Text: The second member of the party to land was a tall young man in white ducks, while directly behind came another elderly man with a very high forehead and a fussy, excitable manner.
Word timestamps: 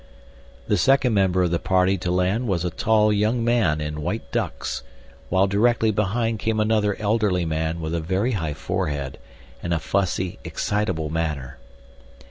The 0.67 0.77
second 0.77 1.13
member 1.13 1.43
of 1.43 1.51
the 1.51 1.59
party 1.59 1.95
to 1.99 2.09
land 2.09 2.47
was 2.47 2.65
a 2.65 2.71
tall 2.71 3.13
young 3.13 3.45
man 3.45 3.79
in 3.79 4.01
white 4.01 4.31
ducks, 4.31 4.81
while 5.29 5.45
directly 5.45 5.91
behind 5.91 6.39
came 6.39 6.59
another 6.59 6.95
elderly 6.99 7.45
man 7.45 7.79
with 7.79 7.93
a 7.93 7.99
very 8.01 8.31
high 8.31 8.55
forehead 8.55 9.19
and 9.61 9.75
a 9.75 9.79
fussy, 9.79 10.39
excitable 10.43 11.11
manner. 11.11 11.59